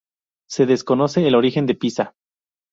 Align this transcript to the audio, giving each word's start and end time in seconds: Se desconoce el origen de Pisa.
Se 0.49 0.65
desconoce 0.65 1.27
el 1.27 1.35
origen 1.35 1.67
de 1.67 1.75
Pisa. 1.75 2.15